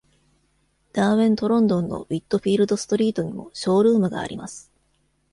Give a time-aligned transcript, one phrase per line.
[0.93, 4.71] ダーウェントロンドンのウィットフィールド・ストリートにもショールームがあります。